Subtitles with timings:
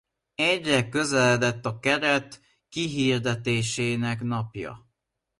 [0.35, 4.87] Egyre közeledett a keret kihirdetésének napja.